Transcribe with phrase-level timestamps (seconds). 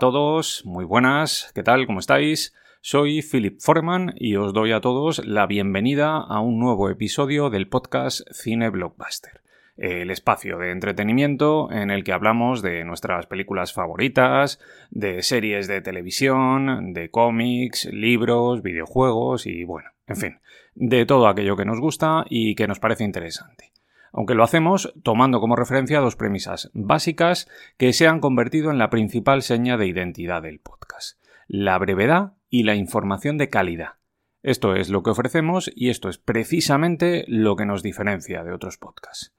[0.00, 1.86] Todos, muy buenas, ¿qué tal?
[1.86, 2.54] ¿Cómo estáis?
[2.80, 7.68] Soy Philip Foreman y os doy a todos la bienvenida a un nuevo episodio del
[7.68, 9.42] podcast Cine Blockbuster,
[9.76, 14.58] el espacio de entretenimiento en el que hablamos de nuestras películas favoritas,
[14.90, 20.38] de series de televisión, de cómics, libros, videojuegos y bueno, en fin,
[20.74, 23.70] de todo aquello que nos gusta y que nos parece interesante
[24.12, 28.90] aunque lo hacemos tomando como referencia dos premisas básicas que se han convertido en la
[28.90, 33.94] principal seña de identidad del podcast, la brevedad y la información de calidad.
[34.42, 38.78] Esto es lo que ofrecemos y esto es precisamente lo que nos diferencia de otros
[38.78, 39.32] podcasts.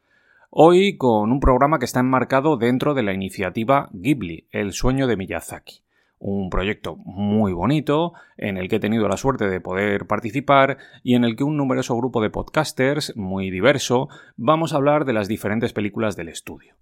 [0.50, 5.18] Hoy con un programa que está enmarcado dentro de la iniciativa Ghibli, el sueño de
[5.18, 5.84] Miyazaki
[6.22, 11.16] un proyecto muy bonito en el que he tenido la suerte de poder participar y
[11.16, 15.28] en el que un numeroso grupo de podcasters muy diverso vamos a hablar de las
[15.28, 16.76] diferentes películas del estudio.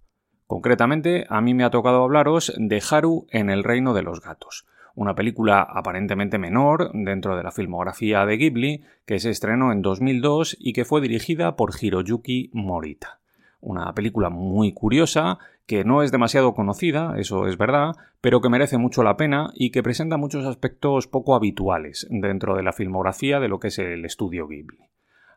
[0.45, 4.65] Concretamente, a mí me ha tocado hablaros de Haru en el reino de los gatos,
[4.93, 10.57] una película aparentemente menor dentro de la filmografía de Ghibli que se estrenó en 2002
[10.59, 13.19] y que fue dirigida por Hiroyuki Morita.
[13.61, 18.77] Una película muy curiosa que no es demasiado conocida, eso es verdad, pero que merece
[18.77, 23.49] mucho la pena y que presenta muchos aspectos poco habituales dentro de la filmografía de
[23.49, 24.79] lo que es el estudio Ghibli.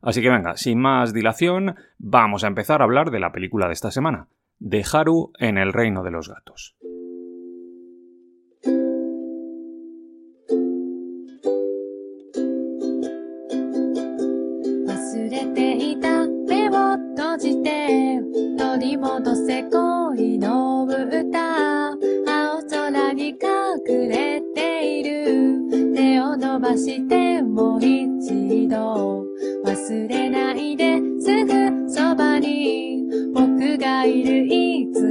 [0.01, 3.75] Así que venga, sin más dilación, vamos a empezar a hablar de la película de
[3.75, 6.77] esta semana, de Haru en el reino de los gatos.
[17.33, 18.21] 閉じて
[18.59, 21.89] 取り戻せ恋の歌。
[21.89, 25.95] 青空に隠れている。
[25.95, 29.25] 手を伸ばしてもう一度。
[29.65, 33.03] 忘れないですぐそばに。
[33.33, 35.02] 僕がいるいつ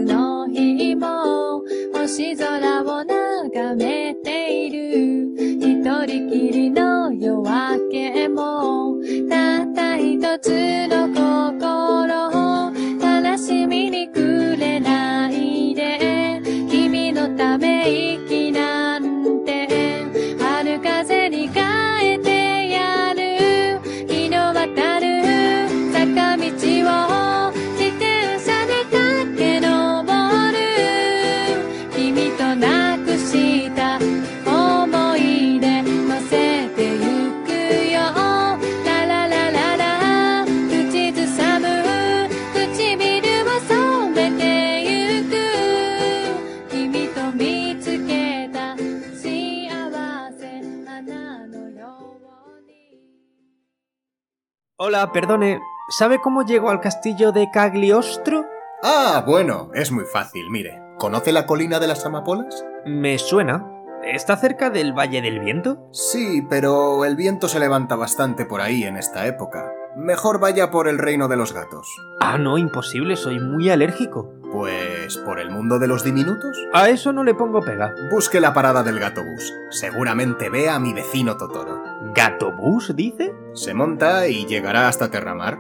[54.84, 58.48] Hola, perdone, ¿sabe cómo llego al castillo de Cagliostro?
[58.82, 60.82] Ah, bueno, es muy fácil, mire.
[60.98, 62.66] ¿Conoce la colina de las amapolas?
[62.84, 63.64] Me suena.
[64.04, 65.88] ¿Está cerca del Valle del Viento?
[65.92, 69.72] Sí, pero el viento se levanta bastante por ahí en esta época.
[69.96, 71.88] Mejor vaya por el reino de los gatos.
[72.20, 74.34] Ah, no, imposible, soy muy alérgico.
[74.52, 76.58] Pues por el mundo de los diminutos.
[76.74, 77.94] A eso no le pongo pega.
[78.12, 79.54] Busque la parada del gatobús.
[79.70, 81.82] Seguramente vea a mi vecino Totoro.
[82.14, 83.34] ¿Gatobús, dice?
[83.54, 85.60] Se monta y llegará hasta Terramar.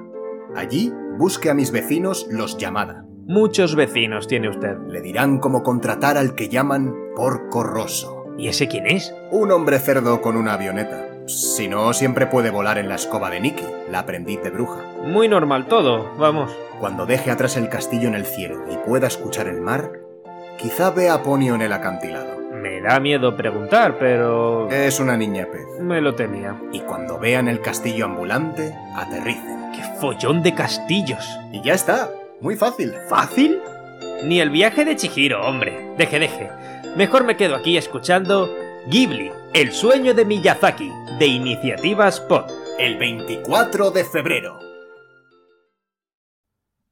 [0.55, 3.05] Allí busque a mis vecinos los Llamada.
[3.27, 4.77] Muchos vecinos tiene usted.
[4.89, 8.25] Le dirán cómo contratar al que llaman Porco Rosso.
[8.37, 9.13] ¿Y ese quién es?
[9.31, 11.10] Un hombre cerdo con una avioneta.
[11.31, 14.81] Si no, siempre puede volar en la escoba de Nicky, la aprendiz de bruja.
[15.05, 16.51] Muy normal todo, vamos.
[16.77, 19.93] Cuando deje atrás el castillo en el cielo y pueda escuchar el mar,
[20.57, 22.37] quizá vea a Ponio en el acantilado.
[22.51, 24.69] Me da miedo preguntar, pero...
[24.69, 25.65] Es una niña pez.
[25.79, 26.59] Me lo temía.
[26.73, 29.71] Y cuando vean el castillo ambulante, aterricen.
[29.73, 31.25] ¡Qué follón de castillos!
[31.53, 32.11] Y ya está.
[32.41, 32.93] Muy fácil.
[33.07, 33.61] ¿Fácil?
[34.25, 35.95] Ni el viaje de Chihiro, hombre.
[35.97, 36.49] Deje, deje.
[36.97, 38.53] Mejor me quedo aquí escuchando
[38.87, 40.89] Ghibli, el sueño de Miyazaki,
[41.19, 42.49] de Iniciativa Spot.
[42.79, 44.59] El 24 de febrero.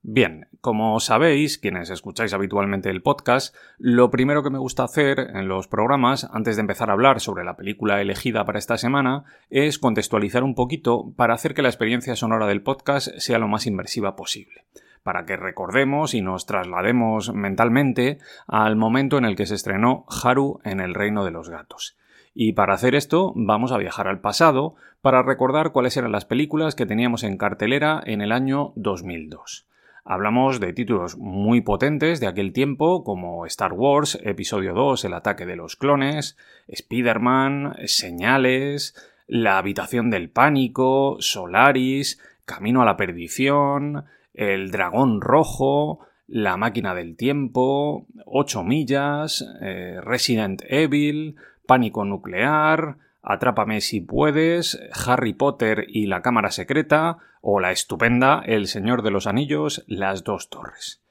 [0.02, 5.48] Bien, como sabéis, quienes escucháis habitualmente el podcast, lo primero que me gusta hacer en
[5.48, 9.80] los programas, antes de empezar a hablar sobre la película elegida para esta semana, es
[9.80, 14.18] contextualizar un poquito para hacer que la experiencia sonora del podcast sea lo más inmersiva
[14.18, 14.66] posible
[15.02, 20.60] para que recordemos y nos traslademos mentalmente al momento en el que se estrenó Haru
[20.66, 21.98] en el Reino de los Gatos.
[22.34, 26.76] Y para hacer esto vamos a viajar al pasado para recordar cuáles eran las películas
[26.76, 29.66] que teníamos en cartelera en el año 2002.
[30.06, 35.46] Hablamos de títulos muy potentes de aquel tiempo como Star Wars, Episodio 2, El ataque
[35.46, 36.36] de los clones,
[36.68, 38.96] Spider-Man, Señales,
[39.28, 47.16] La habitación del pánico, Solaris, Camino a la perdición, el dragón rojo, La máquina del
[47.16, 51.36] tiempo, 8 millas, eh, Resident Evil,
[51.70, 58.66] Pánico nuclear, Atrápame si puedes, Harry Potter y la Cámara Secreta, o la estupenda El
[58.66, 61.04] Señor de los Anillos, Las Dos Torres.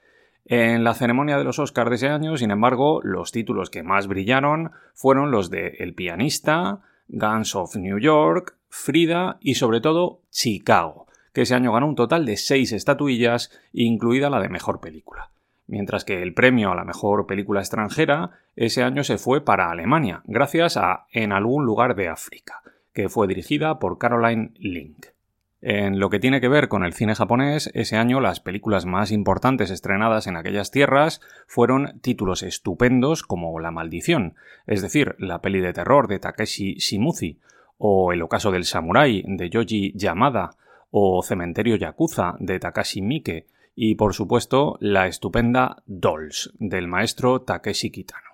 [0.46, 4.08] En la ceremonia de los Oscars de ese año, sin embargo, los títulos que más
[4.08, 11.06] brillaron fueron los de El pianista, Guns of New York, Frida y sobre todo Chicago,
[11.32, 15.30] que ese año ganó un total de seis estatuillas, incluida la de mejor película.
[15.68, 20.22] Mientras que el premio a la mejor película extranjera ese año se fue para Alemania,
[20.24, 22.62] gracias a En algún lugar de África,
[22.94, 25.06] que fue dirigida por Caroline Link.
[25.60, 29.12] En lo que tiene que ver con el cine japonés, ese año las películas más
[29.12, 34.36] importantes estrenadas en aquellas tierras fueron títulos estupendos como La Maldición,
[34.66, 37.40] es decir, la peli de terror de Takeshi Shimuzi,
[37.76, 40.52] o El ocaso del samurái de Yoji Yamada,
[40.90, 43.46] o Cementerio Yakuza de Takashi Miike,
[43.80, 48.26] y por supuesto la estupenda Dolls del maestro Takeshi Kitano.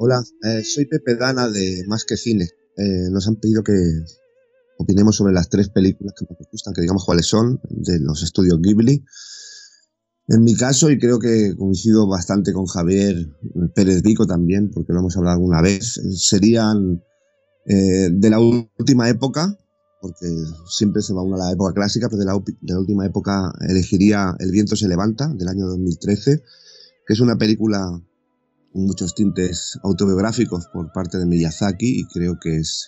[0.00, 2.46] Hola, eh, soy Pepe Dana de Más que Cine.
[2.76, 3.72] Eh, nos han pedido que
[4.78, 8.60] opinemos sobre las tres películas que nos gustan, que digamos cuáles son, de los estudios
[8.60, 9.04] Ghibli.
[10.28, 13.34] En mi caso, y creo que coincido bastante con Javier
[13.74, 17.02] Pérez Vico también, porque lo hemos hablado alguna vez, serían
[17.64, 19.56] eh, de la última época,
[20.02, 20.26] porque
[20.68, 24.50] siempre se va uno a la época clásica, pero de la, última época elegiría El
[24.50, 26.42] viento se levanta, del año 2013,
[27.06, 27.98] que es una película
[28.74, 32.86] muchos tintes autobiográficos por parte de Miyazaki y creo que es,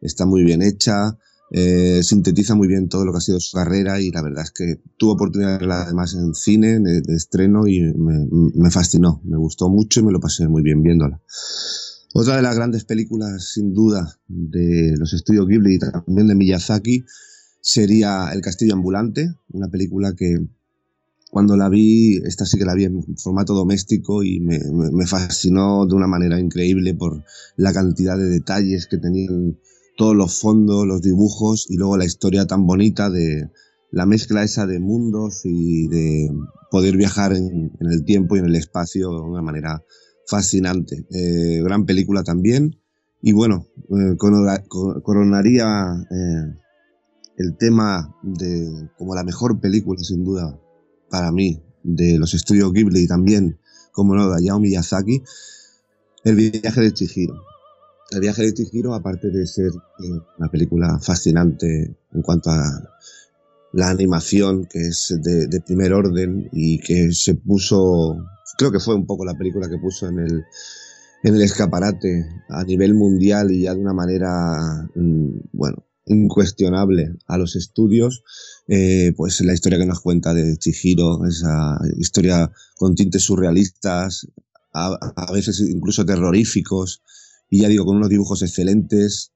[0.00, 1.18] está muy bien hecha,
[1.50, 4.50] eh, sintetiza muy bien todo lo que ha sido su carrera y la verdad es
[4.50, 9.68] que tuve oportunidad de verla además en cine, de, estreno y me, fascinó, me gustó
[9.68, 11.20] mucho y me lo pasé muy bien viéndola.
[12.14, 17.04] Otra de las grandes películas sin duda de los estudios Ghibli y también de Miyazaki
[17.60, 20.46] sería El Castillo Ambulante, una película que
[21.34, 24.60] cuando la vi, esta sí que la vi en formato doméstico y me,
[25.04, 27.24] fascinó de una manera increíble por
[27.56, 29.58] la cantidad de detalles que tenían
[29.96, 33.50] todos los fondos, los dibujos y luego la historia tan bonita de
[33.90, 36.30] la mezcla esa de mundos y de
[36.70, 39.84] poder viajar en, el tiempo y en el espacio de una manera
[40.26, 41.06] fascinante.
[41.10, 42.80] Eh, gran película también.
[43.22, 46.58] Y bueno, eh, coronaría eh,
[47.36, 50.58] el tema de como la mejor película sin duda
[51.08, 53.58] para mí, de los estudios Ghibli y también,
[53.92, 55.22] como no, de Hayao Miyazaki,
[56.24, 57.53] El viaje de Chihiro.
[58.14, 62.62] El viaje de Chihiro, aparte de ser eh, una película fascinante en cuanto a
[63.72, 68.24] la animación, que es de, primer orden y que se puso,
[68.56, 70.44] creo que fue un poco la película que puso en el,
[71.24, 77.36] en el escaparate a nivel mundial y ya de una manera, mm, bueno, incuestionable a
[77.36, 78.22] los estudios,
[78.68, 84.28] eh, pues la historia que nos cuenta de Chihiro, esa historia con tintes surrealistas,
[84.72, 87.02] a, veces incluso terroríficos,
[87.54, 89.30] y ya digo, con unos dibujos excelentes,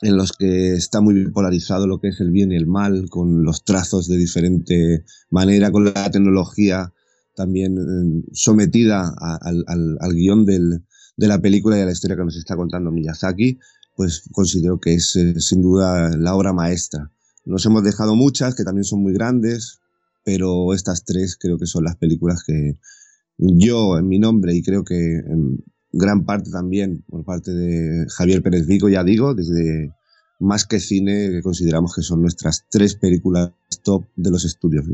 [0.00, 3.44] en los que está muy polarizado lo que es el bien y el mal, con
[3.44, 6.94] los trazos de diferente manera, con la tecnología
[7.36, 10.86] también eh, sometida al, al, guion del,
[11.18, 13.58] de la película y a la historia que nos está contando Miyazaki
[13.96, 17.10] pues considero que es eh, sin duda la obra maestra.
[17.44, 19.78] Nos hemos dejado muchas que también son muy grandes,
[20.24, 22.78] pero estas tres creo que son las películas que
[23.36, 28.42] yo en mi nombre y creo que en gran parte también por parte de Javier
[28.42, 29.92] Pérez Vigo, ya digo, desde
[30.40, 33.52] más que cine, que consideramos que son nuestras tres películas
[33.84, 34.86] top de los estudios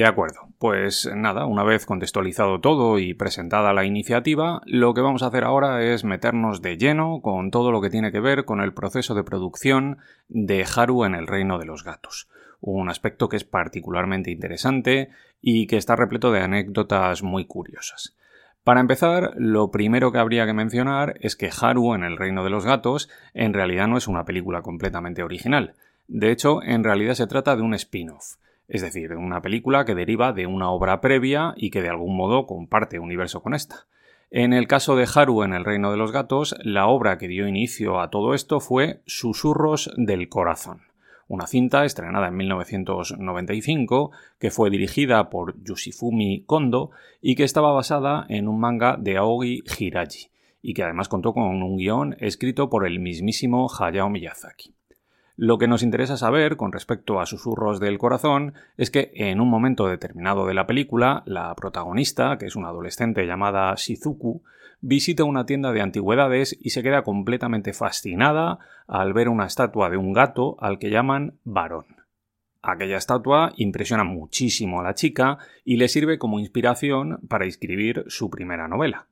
[0.00, 5.22] De acuerdo, pues nada, una vez contextualizado todo y presentada la iniciativa, lo que vamos
[5.22, 8.62] a hacer ahora es meternos de lleno con todo lo que tiene que ver con
[8.62, 9.98] el proceso de producción
[10.30, 12.30] de Haru en el reino de los gatos,
[12.62, 15.10] un aspecto que es particularmente interesante
[15.42, 18.16] y que está repleto de anécdotas muy curiosas.
[18.64, 22.48] Para empezar, lo primero que habría que mencionar es que Haru en el reino de
[22.48, 25.74] los gatos en realidad no es una película completamente original.
[26.08, 28.36] De hecho, en realidad se trata de un spin-off
[28.70, 32.46] es decir, una película que deriva de una obra previa y que de algún modo
[32.46, 33.86] comparte universo con esta.
[34.30, 37.48] En el caso de Haru en el Reino de los Gatos, la obra que dio
[37.48, 40.82] inicio a todo esto fue Susurros del Corazón,
[41.26, 48.24] una cinta estrenada en 1995 que fue dirigida por Yoshifumi Kondo y que estaba basada
[48.28, 50.28] en un manga de Aogi Hiraji
[50.62, 54.74] y que además contó con un guion escrito por el mismísimo Hayao Miyazaki.
[55.42, 59.48] Lo que nos interesa saber con respecto a Susurros del Corazón es que en un
[59.48, 64.42] momento determinado de la película, la protagonista, que es una adolescente llamada Shizuku,
[64.82, 69.96] visita una tienda de antigüedades y se queda completamente fascinada al ver una estatua de
[69.96, 71.86] un gato al que llaman varón.
[72.60, 78.28] Aquella estatua impresiona muchísimo a la chica y le sirve como inspiración para escribir su
[78.28, 79.06] primera novela.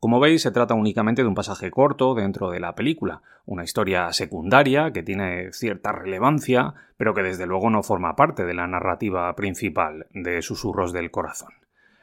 [0.00, 4.12] Como veis, se trata únicamente de un pasaje corto dentro de la película, una historia
[4.12, 9.34] secundaria que tiene cierta relevancia, pero que desde luego no forma parte de la narrativa
[9.34, 11.52] principal de Susurros del Corazón.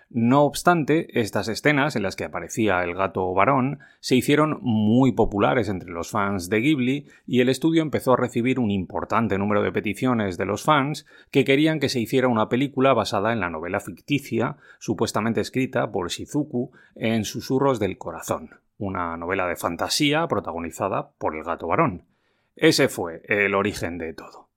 [0.10, 5.68] No obstante, estas escenas en las que aparecía el gato varón se hicieron muy populares
[5.68, 9.72] entre los fans de Ghibli y el estudio empezó a recibir un importante número de
[9.72, 13.80] peticiones de los fans que querían que se hiciera una película basada en la novela
[13.80, 21.36] ficticia supuestamente escrita por Shizuku en Susurros del Corazón, una novela de fantasía protagonizada por
[21.36, 22.04] el gato varón.
[22.56, 24.50] Ese fue el origen de todo.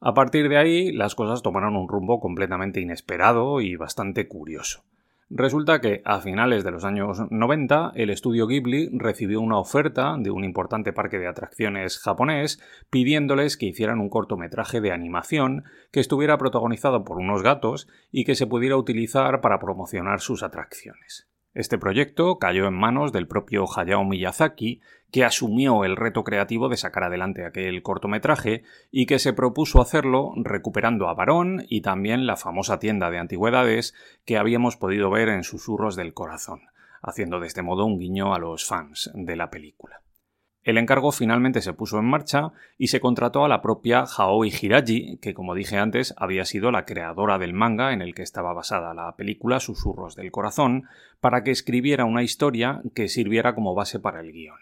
[0.00, 4.84] A partir de ahí, las cosas tomaron un rumbo completamente inesperado y bastante curioso.
[5.28, 10.30] Resulta que a finales de los años 90 el estudio Ghibli recibió una oferta de
[10.30, 16.38] un importante parque de atracciones japonés pidiéndoles que hicieran un cortometraje de animación que estuviera
[16.38, 21.28] protagonizado por unos gatos y que se pudiera utilizar para promocionar sus atracciones.
[21.56, 26.76] Este proyecto cayó en manos del propio Hayao Miyazaki, que asumió el reto creativo de
[26.76, 32.36] sacar adelante aquel cortometraje y que se propuso hacerlo recuperando a Barón y también la
[32.36, 33.94] famosa tienda de antigüedades
[34.26, 36.60] que habíamos podido ver en Susurros del Corazón,
[37.00, 40.02] haciendo de este modo un guiño a los fans de la película.
[40.66, 45.18] El encargo finalmente se puso en marcha y se contrató a la propia Haoi Hiraji,
[45.18, 48.92] que como dije antes había sido la creadora del manga en el que estaba basada
[48.92, 50.88] la película Susurros del Corazón,
[51.20, 54.58] para que escribiera una historia que sirviera como base para el guion.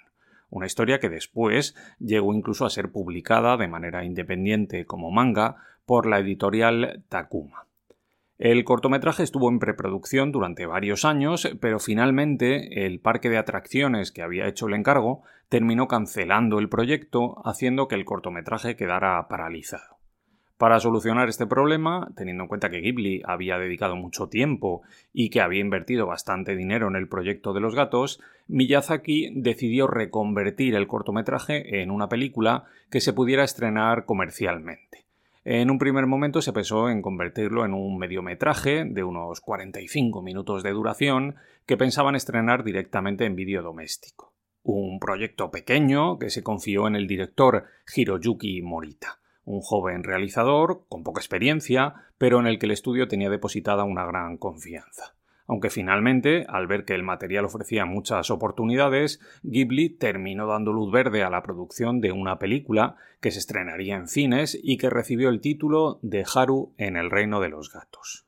[0.51, 5.57] Una historia que después llegó incluso a ser publicada de manera independiente como manga
[5.87, 7.65] por la editorial Takuma.
[8.39, 14.23] El cortometraje estuvo en preproducción durante varios años, pero finalmente el parque de atracciones que
[14.23, 19.99] había hecho el encargo terminó cancelando el proyecto, haciendo que el cortometraje quedara paralizado.
[20.59, 25.41] Para solucionar este problema, teniendo en cuenta que Ghibli había dedicado mucho tiempo y que
[25.41, 31.83] había invertido bastante dinero en el proyecto de los gatos, Miyazaki decidió reconvertir el cortometraje
[31.83, 35.04] en una película que se pudiera estrenar comercialmente.
[35.45, 40.63] En un primer momento se pensó en convertirlo en un mediometraje de unos 45 minutos
[40.63, 41.37] de duración
[41.67, 44.33] que pensaban estrenar directamente en vídeo doméstico.
[44.63, 51.03] Un proyecto pequeño que se confió en el director Hiroyuki Morita, un joven realizador con
[51.03, 55.15] poca experiencia, pero en el que el estudio tenía depositada una gran confianza
[55.47, 61.23] aunque finalmente, al ver que el material ofrecía muchas oportunidades, Ghibli terminó dando luz verde
[61.23, 65.41] a la producción de una película que se estrenaría en cines y que recibió el
[65.41, 68.27] título de Haru en el reino de los gatos.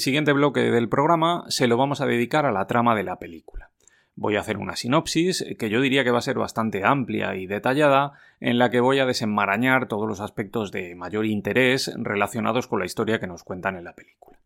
[0.00, 3.18] El siguiente bloque del programa se lo vamos a dedicar a la trama de la
[3.18, 3.68] película.
[4.14, 7.46] Voy a hacer una sinopsis que yo diría que va a ser bastante amplia y
[7.46, 12.78] detallada, en la que voy a desenmarañar todos los aspectos de mayor interés relacionados con
[12.78, 14.38] la historia que nos cuentan en la película.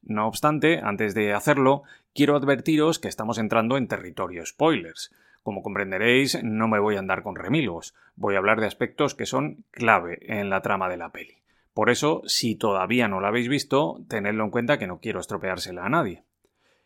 [0.00, 1.82] No obstante, antes de hacerlo,
[2.14, 5.14] quiero advertiros que estamos entrando en territorio spoilers.
[5.42, 9.26] Como comprenderéis, no me voy a andar con remilgos, voy a hablar de aspectos que
[9.26, 11.42] son clave en la trama de la peli.
[11.76, 15.84] Por eso, si todavía no la habéis visto, tenedlo en cuenta que no quiero estropeársela
[15.84, 16.24] a nadie.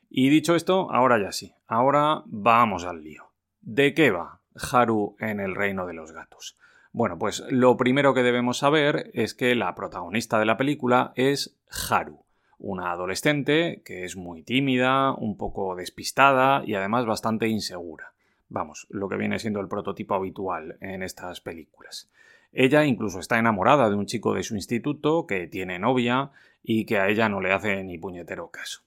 [0.09, 3.31] Y dicho esto, ahora ya sí, ahora vamos al lío.
[3.61, 6.59] ¿De qué va Haru en el reino de los gatos?
[6.91, 11.57] Bueno, pues lo primero que debemos saber es que la protagonista de la película es
[11.89, 12.25] Haru,
[12.59, 18.13] una adolescente que es muy tímida, un poco despistada y además bastante insegura.
[18.49, 22.11] Vamos, lo que viene siendo el prototipo habitual en estas películas.
[22.53, 26.31] Ella incluso está enamorada de un chico de su instituto que tiene novia
[26.63, 28.83] y que a ella no le hace ni puñetero caso.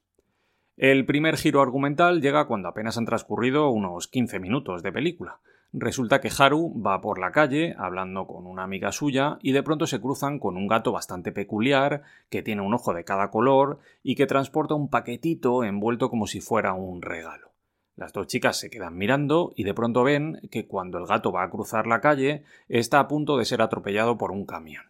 [0.76, 5.40] El primer giro argumental llega cuando apenas han transcurrido unos 15 minutos de película.
[5.72, 9.88] Resulta que Haru va por la calle hablando con una amiga suya y de pronto
[9.88, 14.16] se cruzan con un gato bastante peculiar que tiene un ojo de cada color y
[14.16, 17.53] que transporta un paquetito envuelto como si fuera un regalo.
[17.96, 21.44] Las dos chicas se quedan mirando y de pronto ven que cuando el gato va
[21.44, 24.86] a cruzar la calle está a punto de ser atropellado por un camión.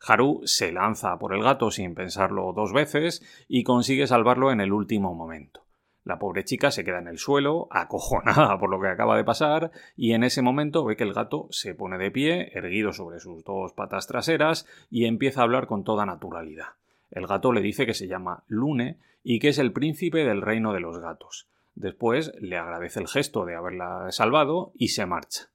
[0.00, 4.72] Haru se lanza por el gato sin pensarlo dos veces y consigue salvarlo en el
[4.72, 5.66] último momento.
[6.02, 9.70] La pobre chica se queda en el suelo, acojonada por lo que acaba de pasar,
[9.96, 13.44] y en ese momento ve que el gato se pone de pie, erguido sobre sus
[13.44, 16.68] dos patas traseras, y empieza a hablar con toda naturalidad.
[17.10, 20.72] El gato le dice que se llama Lune y que es el príncipe del reino
[20.72, 21.48] de los gatos.
[21.74, 25.50] Después le agradece el gesto de haberla salvado y se marcha.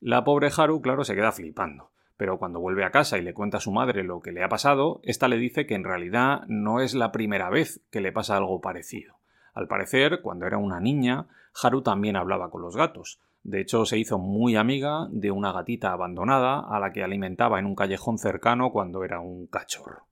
[0.00, 3.56] La pobre Haru, claro, se queda flipando pero cuando vuelve a casa y le cuenta
[3.56, 6.82] a su madre lo que le ha pasado, ésta le dice que en realidad no
[6.82, 9.14] es la primera vez que le pasa algo parecido.
[9.54, 13.22] Al parecer, cuando era una niña, Haru también hablaba con los gatos.
[13.42, 17.64] De hecho, se hizo muy amiga de una gatita abandonada a la que alimentaba en
[17.64, 20.04] un callejón cercano cuando era un cachorro.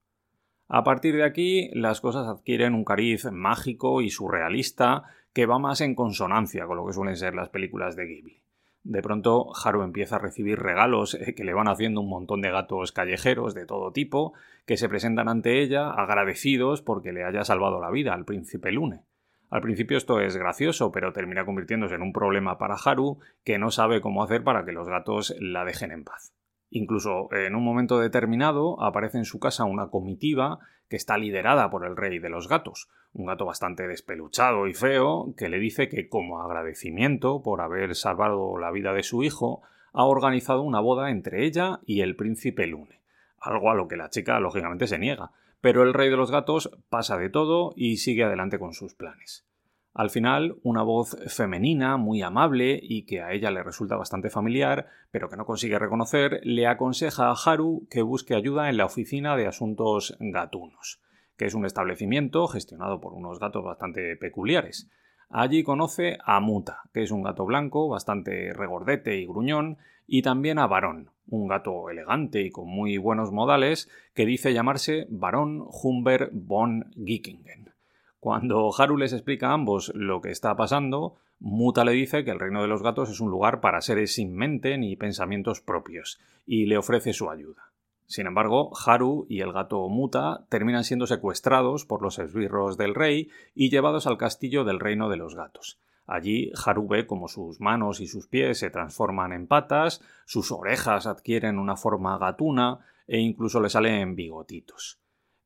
[0.66, 5.80] A partir de aquí, las cosas adquieren un cariz mágico y surrealista que va más
[5.80, 8.42] en consonancia con lo que suelen ser las películas de Ghibli.
[8.84, 12.50] De pronto, Haru empieza a recibir regalos eh, que le van haciendo un montón de
[12.50, 14.32] gatos callejeros de todo tipo,
[14.66, 19.02] que se presentan ante ella agradecidos porque le haya salvado la vida al príncipe Lune.
[19.50, 23.70] Al principio esto es gracioso, pero termina convirtiéndose en un problema para Haru, que no
[23.70, 26.32] sabe cómo hacer para que los gatos la dejen en paz.
[26.70, 31.86] Incluso en un momento determinado aparece en su casa una comitiva que está liderada por
[31.86, 36.08] el rey de los gatos, un gato bastante despeluchado y feo, que le dice que
[36.08, 41.44] como agradecimiento por haber salvado la vida de su hijo, ha organizado una boda entre
[41.44, 43.00] ella y el príncipe Lune,
[43.40, 46.70] algo a lo que la chica lógicamente se niega, pero el rey de los gatos
[46.88, 49.47] pasa de todo y sigue adelante con sus planes.
[49.94, 54.86] Al final, una voz femenina, muy amable y que a ella le resulta bastante familiar,
[55.10, 59.36] pero que no consigue reconocer, le aconseja a Haru que busque ayuda en la oficina
[59.36, 61.00] de asuntos gatunos,
[61.36, 64.88] que es un establecimiento gestionado por unos gatos bastante peculiares.
[65.30, 70.58] Allí conoce a Muta, que es un gato blanco, bastante regordete y gruñón, y también
[70.58, 76.30] a Barón, un gato elegante y con muy buenos modales, que dice llamarse Barón Humber
[76.32, 77.77] von Gickingen.
[78.20, 82.40] Cuando Haru les explica a ambos lo que está pasando, Muta le dice que el
[82.40, 86.66] reino de los gatos es un lugar para seres sin mente ni pensamientos propios, y
[86.66, 87.70] le ofrece su ayuda.
[88.06, 93.28] Sin embargo, Haru y el gato Muta terminan siendo secuestrados por los esbirros del rey
[93.54, 95.78] y llevados al castillo del reino de los gatos.
[96.04, 101.06] Allí Haru ve como sus manos y sus pies se transforman en patas, sus orejas
[101.06, 104.97] adquieren una forma gatuna e incluso le salen bigotitos.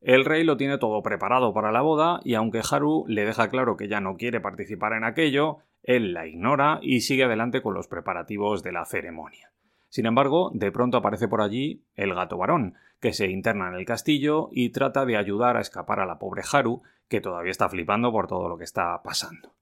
[0.02, 3.76] El rey lo tiene todo preparado para la boda y aunque Haru le deja claro
[3.76, 7.86] que ya no quiere participar en aquello, él la ignora y sigue adelante con los
[7.86, 9.52] preparativos de la ceremonia.
[9.88, 13.84] Sin embargo, de pronto aparece por allí el gato varón, que se interna en el
[13.84, 18.10] castillo y trata de ayudar a escapar a la pobre Haru, que todavía está flipando
[18.10, 19.54] por todo lo que está pasando.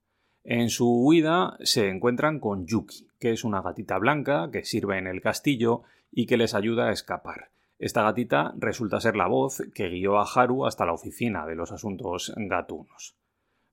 [0.43, 5.05] En su huida se encuentran con Yuki, que es una gatita blanca que sirve en
[5.05, 7.49] el castillo y que les ayuda a escapar.
[7.81, 11.71] Esta gatita resulta ser la voz que guió a Haru hasta la oficina de los
[11.71, 13.15] asuntos gatunos.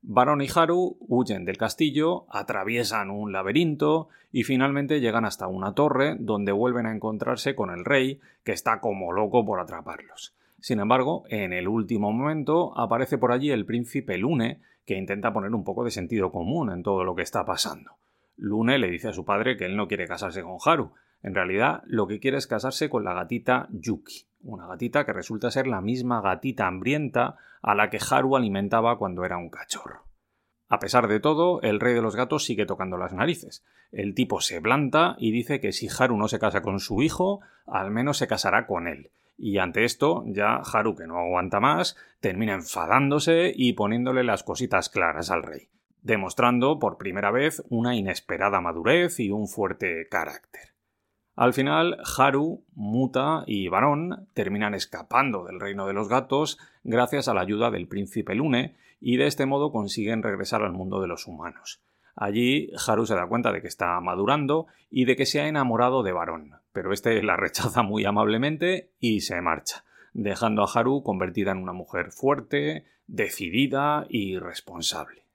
[0.01, 6.17] Barón y Haru huyen del castillo, atraviesan un laberinto y finalmente llegan hasta una torre
[6.19, 10.35] donde vuelven a encontrarse con el rey, que está como loco por atraparlos.
[10.59, 15.55] Sin embargo, en el último momento aparece por allí el príncipe Lune, que intenta poner
[15.55, 17.91] un poco de sentido común en todo lo que está pasando.
[18.39, 21.83] Lune le dice a su padre que él no quiere casarse con Haru, en realidad,
[21.87, 25.81] lo que quiere es casarse con la gatita Yuki, una gatita que resulta ser la
[25.81, 30.05] misma gatita hambrienta a la que Haru alimentaba cuando era un cachorro.
[30.69, 33.65] A pesar de todo, el rey de los gatos sigue tocando las narices.
[33.91, 37.41] El tipo se planta y dice que si Haru no se casa con su hijo,
[37.67, 39.11] al menos se casará con él.
[39.39, 44.91] Y ante esto, ya Haru, que no aguanta más, termina enfadándose y poniéndole las cositas
[44.91, 45.69] claras al rey,
[46.03, 50.78] demostrando por primera vez una inesperada madurez y un fuerte carácter.
[51.39, 57.35] Al final, Haru, Muta y Barón terminan escapando del reino de los gatos gracias a
[57.35, 61.29] la ayuda del príncipe Lune y de este modo consiguen regresar al mundo de los
[61.29, 61.81] humanos.
[62.17, 66.03] Allí, Haru se da cuenta de que está madurando y de que se ha enamorado
[66.03, 71.53] de Barón, pero este la rechaza muy amablemente y se marcha, dejando a Haru convertida
[71.53, 75.28] en una mujer fuerte, decidida y responsable.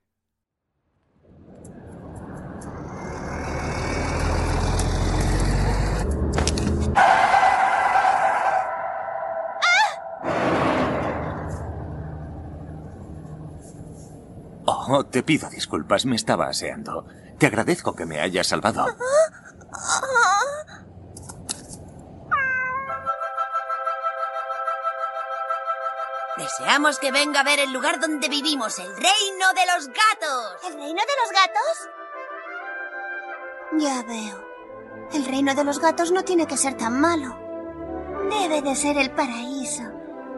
[14.66, 17.06] Oh, te pido disculpas, me estaba aseando.
[17.38, 18.86] Te agradezco que me hayas salvado.
[26.36, 30.66] Deseamos que venga a ver el lugar donde vivimos, el reino de los gatos.
[30.66, 31.90] ¿El reino de los gatos?
[33.78, 34.54] Ya veo.
[35.12, 37.38] El reino de los gatos no tiene que ser tan malo.
[38.30, 39.84] Debe de ser el paraíso.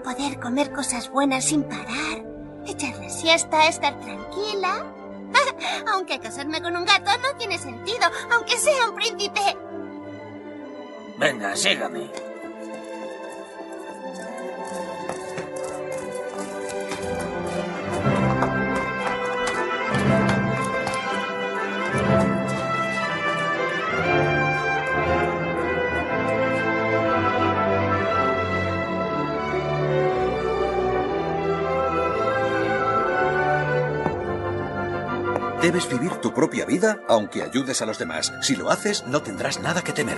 [0.04, 2.35] Poder comer cosas buenas sin parar.
[2.66, 4.84] Echar la siesta, estar tranquila.
[5.92, 9.40] aunque casarme con un gato no tiene sentido, aunque sea un príncipe.
[11.18, 12.10] Venga, sígame.
[35.66, 38.32] Debes vivir tu propia vida aunque ayudes a los demás.
[38.40, 40.16] Si lo haces, no tendrás nada que temer.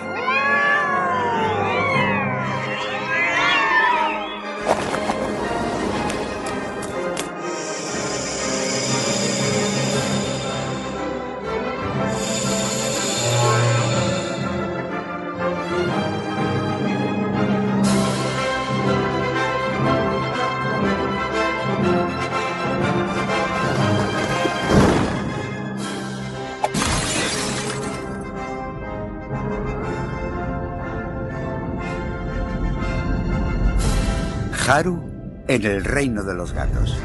[34.78, 36.96] Haru en el reino de los gatos.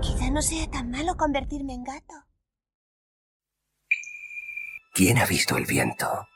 [0.00, 2.14] Quizá no sea tan malo convertirme en gato.
[4.94, 6.26] ¿Quién ha visto el viento?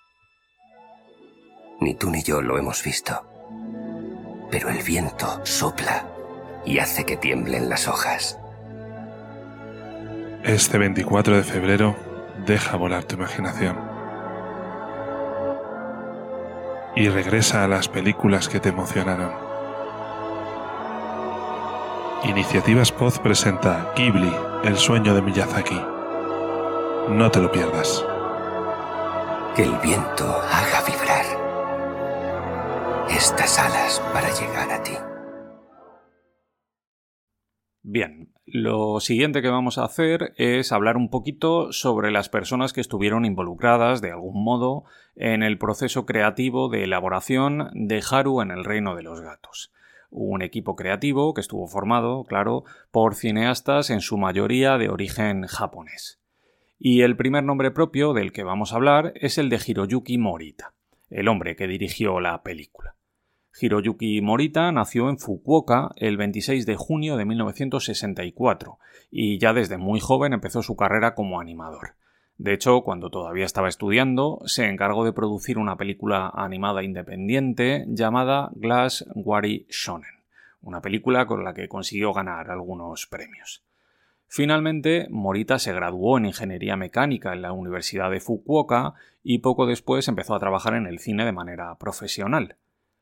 [1.80, 3.26] Ni tú ni yo lo hemos visto.
[4.52, 6.06] Pero el viento sopla
[6.64, 8.38] y hace que tiemblen las hojas.
[10.44, 11.96] Este 24 de febrero,
[12.46, 13.76] deja volar tu imaginación.
[16.94, 19.45] Y regresa a las películas que te emocionaron.
[22.24, 24.32] Iniciativas Poz presenta Ghibli,
[24.64, 25.78] el sueño de Miyazaki.
[27.10, 28.04] No te lo pierdas.
[29.54, 31.26] Que el viento haga vibrar
[33.10, 34.92] estas alas para llegar a ti.
[37.82, 42.80] Bien, lo siguiente que vamos a hacer es hablar un poquito sobre las personas que
[42.80, 44.84] estuvieron involucradas de algún modo
[45.16, 49.70] en el proceso creativo de elaboración de Haru en el reino de los gatos
[50.10, 56.20] un equipo creativo que estuvo formado, claro, por cineastas en su mayoría de origen japonés.
[56.78, 60.74] Y el primer nombre propio del que vamos a hablar es el de Hiroyuki Morita,
[61.10, 62.96] el hombre que dirigió la película.
[63.58, 68.78] Hiroyuki Morita nació en Fukuoka el 26 de junio de 1964
[69.10, 71.94] y ya desde muy joven empezó su carrera como animador.
[72.38, 78.50] De hecho, cuando todavía estaba estudiando, se encargó de producir una película animada independiente llamada
[78.54, 80.22] Glass Wari Shonen,
[80.60, 83.64] una película con la que consiguió ganar algunos premios.
[84.28, 90.08] Finalmente, Morita se graduó en Ingeniería Mecánica en la Universidad de Fukuoka y poco después
[90.08, 92.56] empezó a trabajar en el cine de manera profesional.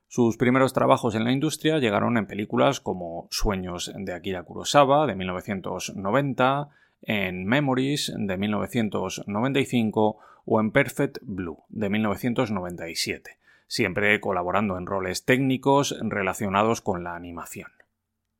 [0.06, 5.16] Sus primeros trabajos en la industria llegaron en películas como Sueños de Akira Kurosawa de
[5.16, 6.68] 1990,
[7.06, 15.96] en Memories de 1995 o en Perfect Blue de 1997, siempre colaborando en roles técnicos
[16.02, 17.70] relacionados con la animación.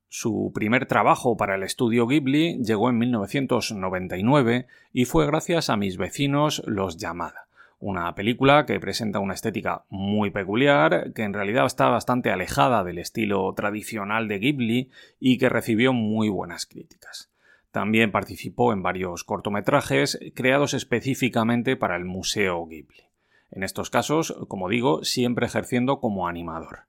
[0.09, 5.97] Su primer trabajo para el estudio Ghibli llegó en 1999 y fue gracias a mis
[5.97, 7.49] vecinos Los Yamada,
[7.81, 12.99] una película que presenta una estética muy peculiar, que en realidad está bastante alejada del
[12.99, 17.34] estilo tradicional de Ghibli y que recibió muy buenas críticas.
[17.75, 23.03] También participó en varios cortometrajes creados específicamente para el Museo Ghibli.
[23.51, 26.83] En estos casos, como digo, siempre ejerciendo como animador.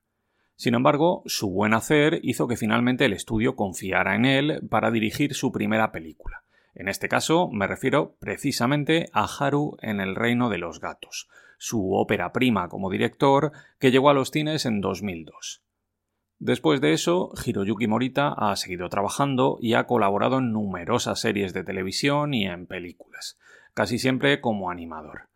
[0.54, 5.34] Sin embargo, su buen hacer hizo que finalmente el estudio confiara en él para dirigir
[5.34, 6.44] su primera película.
[6.76, 11.94] En este caso me refiero precisamente a Haru en el Reino de los Gatos, su
[11.94, 15.65] ópera prima como director que llegó a los cines en 2002.
[16.38, 21.64] Después de eso, Hiroyuki Morita ha seguido trabajando y ha colaborado en numerosas series de
[21.64, 23.38] televisión y en películas,
[23.72, 25.28] casi siempre como animador.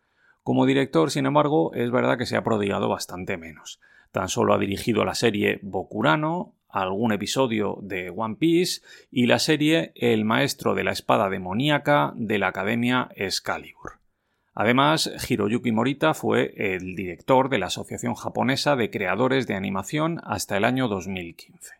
[0.43, 3.79] Como director, sin embargo, es verdad que se ha prodigado bastante menos.
[4.11, 9.91] Tan solo ha dirigido la serie Bokurano, algún episodio de One Piece y la serie
[9.95, 14.00] El maestro de la espada demoníaca de la Academia Excalibur.
[14.53, 20.57] Además, Hiroyuki Morita fue el director de la Asociación Japonesa de Creadores de Animación hasta
[20.57, 21.75] el año 2015.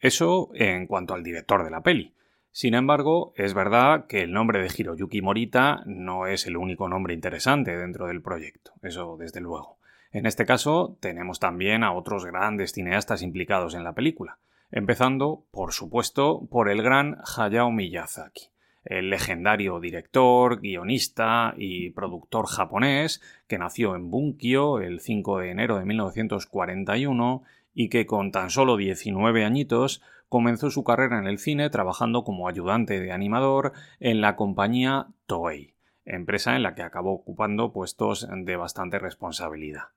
[0.00, 2.12] Eso en cuanto al director de la peli.
[2.50, 7.14] Sin embargo, es verdad que el nombre de Hiroyuki Morita no es el único nombre
[7.14, 9.78] interesante dentro del proyecto, eso desde luego.
[10.10, 14.38] En este caso, tenemos también a otros grandes cineastas implicados en la película,
[14.72, 18.50] empezando, por supuesto, por el gran Hayao Miyazaki
[18.86, 25.78] el legendario director, guionista y productor japonés que nació en Bunkyo el 5 de enero
[25.78, 27.42] de 1941
[27.74, 32.48] y que con tan solo 19 añitos comenzó su carrera en el cine trabajando como
[32.48, 38.56] ayudante de animador en la compañía Toei, empresa en la que acabó ocupando puestos de
[38.56, 39.95] bastante responsabilidad.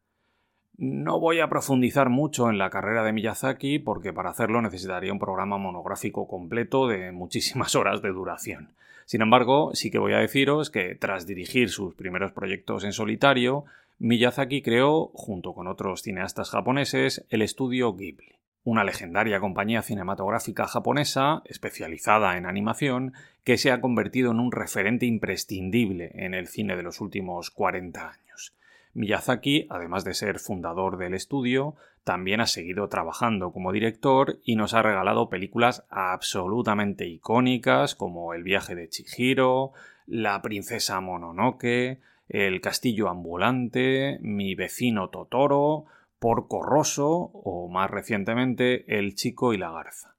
[0.81, 5.19] No voy a profundizar mucho en la carrera de Miyazaki porque para hacerlo necesitaría un
[5.19, 8.69] programa monográfico completo de muchísimas horas de duración.
[9.05, 13.65] Sin embargo, sí que voy a deciros que tras dirigir sus primeros proyectos en solitario,
[13.97, 21.41] Miyazaki creó, junto con otros cineastas japoneses, el estudio Ghibli, una legendaria compañía cinematográfica japonesa
[21.43, 23.11] especializada en animación
[23.43, 27.99] que se ha convertido en un referente imprescindible en el cine de los últimos 40
[27.99, 28.53] años.
[28.93, 34.73] Miyazaki, además de ser fundador del estudio, también ha seguido trabajando como director y nos
[34.73, 39.73] ha regalado películas absolutamente icónicas como El viaje de Chihiro,
[40.07, 45.85] La princesa Mononoke, El castillo ambulante, Mi vecino Totoro,
[46.19, 50.15] Porco Rosso o más recientemente El chico y la garza.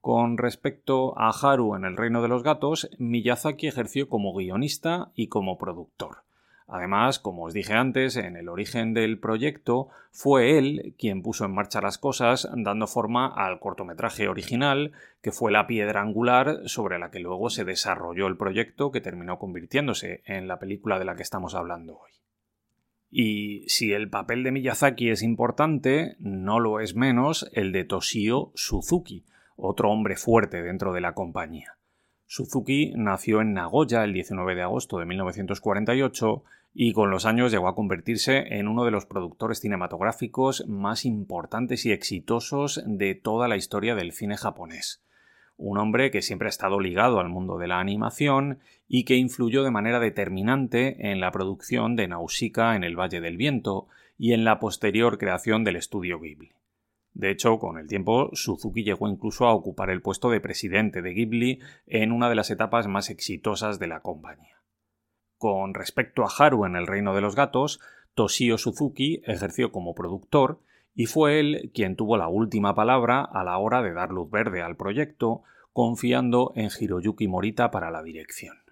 [0.00, 5.28] Con respecto a Haru en El reino de los gatos, Miyazaki ejerció como guionista y
[5.28, 6.24] como productor.
[6.66, 11.52] Además, como os dije antes, en el origen del proyecto fue él quien puso en
[11.52, 17.10] marcha las cosas dando forma al cortometraje original, que fue la piedra angular sobre la
[17.10, 21.22] que luego se desarrolló el proyecto que terminó convirtiéndose en la película de la que
[21.22, 22.10] estamos hablando hoy.
[23.10, 28.50] Y si el papel de Miyazaki es importante, no lo es menos el de Toshio
[28.54, 29.24] Suzuki,
[29.54, 31.76] otro hombre fuerte dentro de la compañía.
[32.26, 36.42] Suzuki nació en Nagoya el 19 de agosto de 1948
[36.74, 41.86] y con los años llegó a convertirse en uno de los productores cinematográficos más importantes
[41.86, 45.02] y exitosos de toda la historia del cine japonés.
[45.56, 48.58] Un hombre que siempre ha estado ligado al mundo de la animación
[48.88, 53.36] y que influyó de manera determinante en la producción de Nausicaa en el Valle del
[53.36, 53.86] Viento
[54.18, 56.52] y en la posterior creación del estudio Ghibli.
[57.14, 61.14] De hecho, con el tiempo, Suzuki llegó incluso a ocupar el puesto de presidente de
[61.14, 64.62] Ghibli en una de las etapas más exitosas de la compañía.
[65.38, 67.80] Con respecto a Haru en el Reino de los Gatos,
[68.14, 70.60] Toshio Suzuki ejerció como productor
[70.94, 74.62] y fue él quien tuvo la última palabra a la hora de dar luz verde
[74.62, 78.63] al proyecto, confiando en Hiroyuki Morita para la dirección.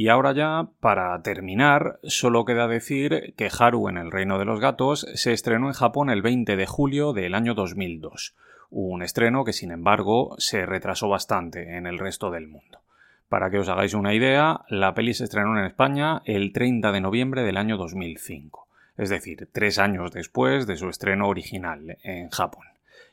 [0.00, 4.58] Y ahora ya, para terminar, solo queda decir que Haru en el Reino de los
[4.58, 8.34] Gatos se estrenó en Japón el 20 de julio del año 2002,
[8.70, 12.80] un estreno que sin embargo se retrasó bastante en el resto del mundo.
[13.28, 17.00] Para que os hagáis una idea, la peli se estrenó en España el 30 de
[17.02, 22.64] noviembre del año 2005, es decir, tres años después de su estreno original en Japón.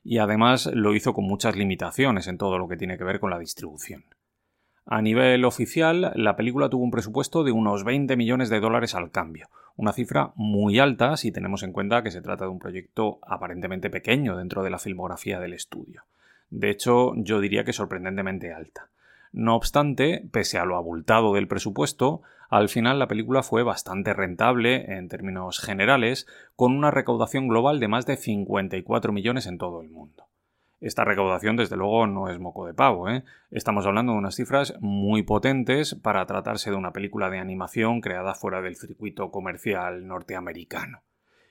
[0.05, 3.29] Y además lo hizo con muchas limitaciones en todo lo que tiene que ver con
[3.29, 4.05] la distribución.
[4.89, 9.11] A nivel oficial, la película tuvo un presupuesto de unos 20 millones de dólares al
[9.11, 13.19] cambio, una cifra muy alta si tenemos en cuenta que se trata de un proyecto
[13.21, 16.03] aparentemente pequeño dentro de la filmografía del estudio.
[16.49, 18.87] De hecho, yo diría que sorprendentemente alta.
[19.33, 24.97] No obstante, pese a lo abultado del presupuesto, al final la película fue bastante rentable
[24.97, 29.89] en términos generales, con una recaudación global de más de 54 millones en todo el
[29.89, 30.27] mundo.
[30.79, 33.09] Esta recaudación, desde luego, no es moco de pavo.
[33.09, 33.23] ¿eh?
[33.49, 38.35] Estamos hablando de unas cifras muy potentes para tratarse de una película de animación creada
[38.35, 41.01] fuera del circuito comercial norteamericano.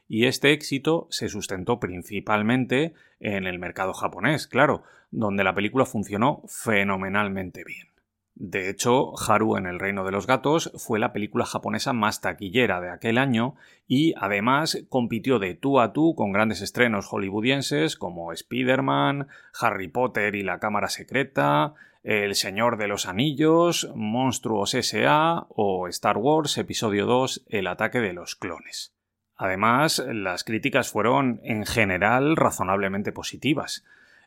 [0.07, 6.43] Y este éxito se sustentó principalmente en el mercado japonés, claro, donde la película funcionó
[6.47, 7.96] fenomenalmente bien.
[8.39, 12.83] De hecho, Haru en el Reino de los Gatos fue la película japonesa más taquillera
[12.83, 13.55] de aquel año
[13.89, 20.35] y además compitió de tú a tú con grandes estrenos hollywoodienses como Spider-Man, Harry Potter
[20.35, 21.73] y la Cámara Secreta,
[22.03, 25.47] El Señor de los Anillos, Monstruos S.A.
[25.49, 28.93] o Star Wars Episodio 2 El ataque de los clones.
[29.35, 33.83] Además, las críticas fueron en general razonablemente positivas.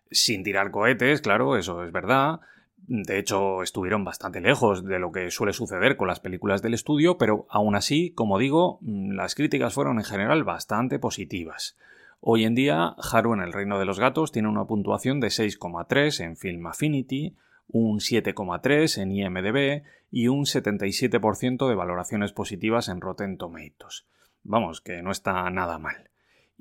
[0.10, 2.39] Sin tirar cohetes, claro, eso es verdad,
[2.88, 7.18] de hecho, estuvieron bastante lejos de lo que suele suceder con las películas del estudio,
[7.18, 11.78] pero aún así, como digo, mm, las críticas fueron en general bastante positivas.
[12.22, 16.20] Hoy en día, Haru en el Reino de los Gatos tiene una puntuación de 6,3
[16.20, 17.36] en Film Affinity,
[17.68, 24.06] un 7,3 en IMDb y un 77% de valoraciones positivas en Rotten Tomatoes.
[24.44, 26.09] Vamos, que no está nada mal.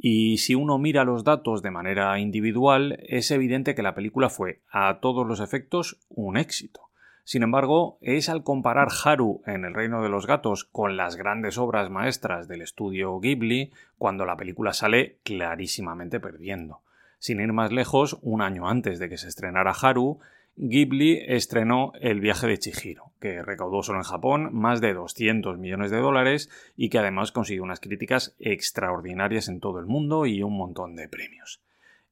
[0.01, 4.61] Y si uno mira los datos de manera individual, es evidente que la película fue,
[4.71, 6.83] a todos los efectos, un éxito.
[7.25, 11.59] Sin embargo, es al comparar Haru en El Reino de los Gatos con las grandes
[11.59, 16.81] obras maestras del estudio Ghibli, cuando la película sale clarísimamente perdiendo.
[17.19, 20.21] Sin ir más lejos, un año antes de que se estrenara Haru,
[20.61, 25.93] Ghibli estrenó El viaje de Chihiro, que recaudó solo en Japón más de 200 millones
[25.93, 30.57] de dólares y que además consiguió unas críticas extraordinarias en todo el mundo y un
[30.57, 31.61] montón de premios.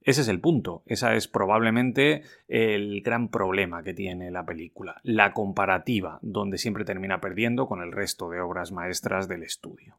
[0.00, 5.32] Ese es el punto, ese es probablemente el gran problema que tiene la película, la
[5.32, 9.96] comparativa, donde siempre termina perdiendo con el resto de obras maestras del estudio.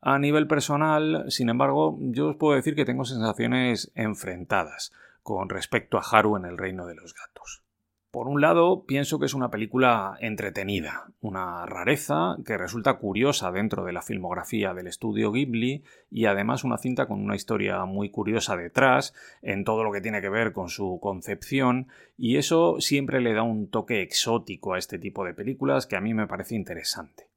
[0.00, 4.90] A nivel personal, sin embargo, yo os puedo decir que tengo sensaciones enfrentadas
[5.28, 7.62] con respecto a Haru en el reino de los gatos.
[8.10, 13.84] Por un lado, pienso que es una película entretenida, una rareza que resulta curiosa dentro
[13.84, 18.56] de la filmografía del estudio Ghibli y además una cinta con una historia muy curiosa
[18.56, 19.12] detrás
[19.42, 23.42] en todo lo que tiene que ver con su concepción y eso siempre le da
[23.42, 27.28] un toque exótico a este tipo de películas que a mí me parece interesante.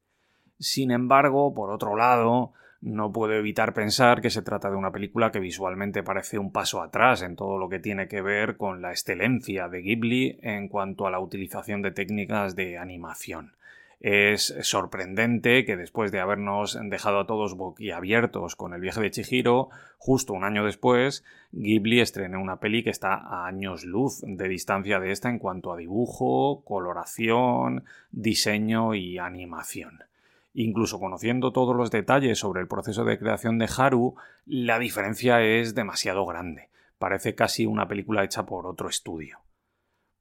[0.58, 5.30] Sin embargo, por otro lado, no puedo evitar pensar que se trata de una película
[5.30, 8.90] que visualmente parece un paso atrás en todo lo que tiene que ver con la
[8.90, 13.54] excelencia de Ghibli en cuanto a la utilización de técnicas de animación.
[14.00, 19.68] Es sorprendente que después de habernos dejado a todos boquiabiertos con el viaje de Chihiro,
[19.96, 24.98] justo un año después, Ghibli estrene una peli que está a años luz de distancia
[24.98, 30.00] de esta en cuanto a dibujo, coloración, diseño y animación.
[30.54, 35.74] Incluso conociendo todos los detalles sobre el proceso de creación de Haru, la diferencia es
[35.74, 36.68] demasiado grande.
[36.98, 39.40] Parece casi una película hecha por otro estudio.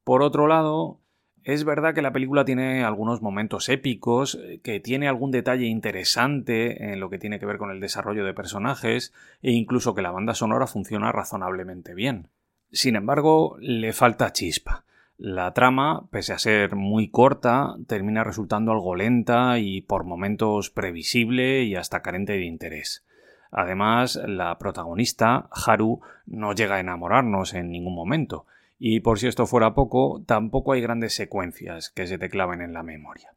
[0.04, 1.00] Por otro lado,
[1.44, 7.00] es verdad que la película tiene algunos momentos épicos, que tiene algún detalle interesante en
[7.00, 10.36] lo que tiene que ver con el desarrollo de personajes e incluso que la banda
[10.36, 12.30] sonora funciona razonablemente bien.
[12.72, 14.86] Sin embargo, le falta chispa.
[15.24, 21.62] La trama, pese a ser muy corta, termina resultando algo lenta y por momentos previsible
[21.62, 23.06] y hasta carente de interés.
[23.52, 28.48] Además, la protagonista, Haru, no llega a enamorarnos en ningún momento,
[28.80, 32.74] y por si esto fuera poco, tampoco hay grandes secuencias que se te claven en
[32.74, 33.36] la memoria.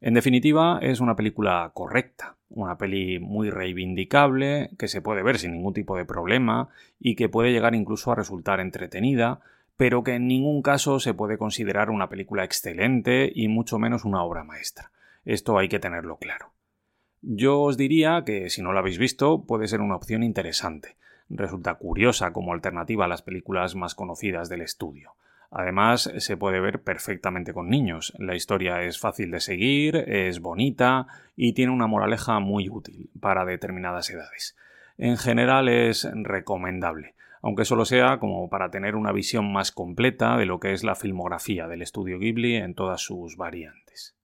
[0.00, 5.52] En definitiva, es una película correcta, una peli muy reivindicable, que se puede ver sin
[5.52, 9.40] ningún tipo de problema y que puede llegar incluso a resultar entretenida,
[9.82, 14.22] pero que en ningún caso se puede considerar una película excelente y mucho menos una
[14.22, 14.92] obra maestra.
[15.24, 16.52] Esto hay que tenerlo claro.
[17.20, 20.94] Yo os diría que si no la habéis visto puede ser una opción interesante.
[21.28, 25.16] Resulta curiosa como alternativa a las películas más conocidas del estudio.
[25.50, 28.12] Además, se puede ver perfectamente con niños.
[28.20, 33.44] La historia es fácil de seguir, es bonita y tiene una moraleja muy útil para
[33.44, 34.56] determinadas edades.
[34.96, 40.46] En general es recomendable, aunque solo sea como para tener una visión más completa de
[40.46, 44.16] lo que es la filmografía del estudio Ghibli en todas sus variantes.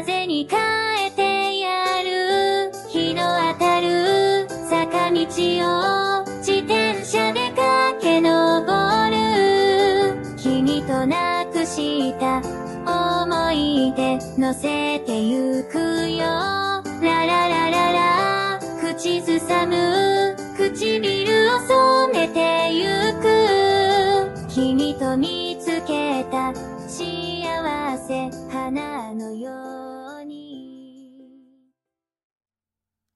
[0.00, 0.60] 風に変
[1.08, 3.22] えてやる日の
[3.52, 8.60] 当たる坂道を自転車で駆け上
[9.10, 12.40] る君となくした
[12.86, 15.78] 思い出乗せてゆく
[16.08, 16.24] よ。
[17.02, 22.86] ラララララ口ずさむ唇を染めてゆ
[23.20, 24.48] く。
[24.48, 26.54] 君と見つけた
[26.86, 29.50] 幸せ花のよ
[29.84, 29.87] う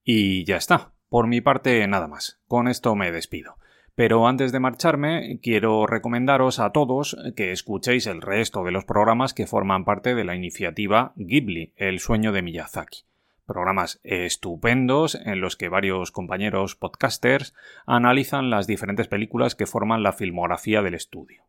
[0.03, 0.91] Y ya está.
[1.09, 2.41] Por mi parte, nada más.
[2.47, 3.57] Con esto me despido.
[3.95, 9.35] Pero antes de marcharme, quiero recomendaros a todos que escuchéis el resto de los programas
[9.35, 13.03] que forman parte de la iniciativa Ghibli, el sueño de Miyazaki.
[13.45, 17.53] Programas estupendos en los que varios compañeros podcasters
[17.85, 21.43] analizan las diferentes películas que forman la filmografía del estudio.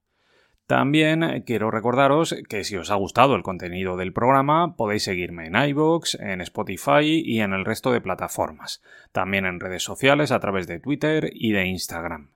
[0.67, 5.57] También quiero recordaros que si os ha gustado el contenido del programa podéis seguirme en
[5.57, 10.67] iVoox, en Spotify y en el resto de plataformas, también en redes sociales a través
[10.67, 12.31] de Twitter y de Instagram.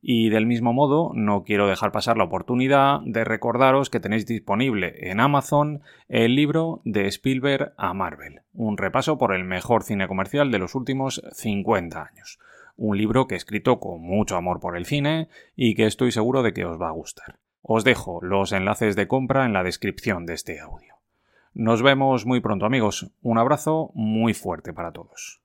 [0.00, 5.10] Y del mismo modo, no quiero dejar pasar la oportunidad de recordaros que tenéis disponible
[5.10, 10.52] en Amazon el libro de Spielberg a Marvel, un repaso por el mejor cine comercial
[10.52, 12.38] de los últimos 50 años.
[12.76, 16.44] Un libro que he escrito con mucho amor por el cine y que estoy seguro
[16.44, 17.38] de que os va a gustar.
[17.62, 20.96] Os dejo los enlaces de compra en la descripción de este audio.
[21.54, 23.10] Nos vemos muy pronto amigos.
[23.22, 25.40] Un abrazo muy fuerte para todos.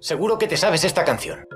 [0.00, 1.46] Seguro que te sabes esta canción.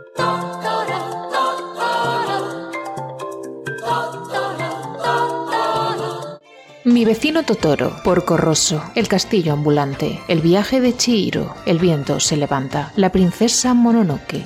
[6.85, 12.37] Mi vecino Totoro, Porco Rosso, El castillo ambulante, El viaje de Chihiro, El viento se
[12.37, 14.45] levanta, La princesa Mononoke.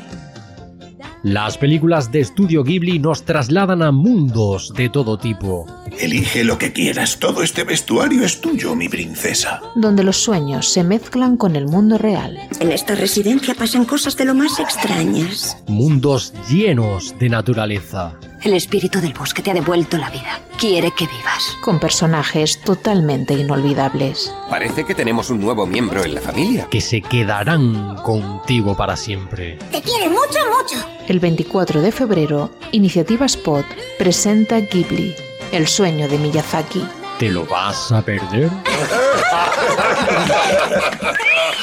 [1.24, 5.66] Las películas de estudio Ghibli nos trasladan a mundos de todo tipo.
[5.98, 9.60] Elige lo que quieras, todo este vestuario es tuyo, mi princesa.
[9.74, 12.38] donde los sueños se mezclan con el mundo real.
[12.60, 15.56] En esta residencia pasan cosas de lo más extrañas.
[15.66, 18.14] Mundos llenos de naturaleza.
[18.42, 20.40] El espíritu del bosque te ha devuelto la vida.
[20.58, 21.56] Quiere que vivas.
[21.60, 24.32] Con personajes totalmente inolvidables.
[24.48, 26.68] Parece que tenemos un nuevo miembro en la familia.
[26.70, 29.58] Que se quedarán contigo para siempre.
[29.72, 30.86] Te quiere mucho, mucho.
[31.08, 33.64] El 24 de febrero, Iniciativa Spot
[33.98, 35.16] presenta Ghibli,
[35.52, 36.86] el sueño de Miyazaki.
[37.18, 38.50] ¿Te lo vas a perder?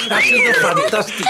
[0.08, 1.30] Ha sido fantástico.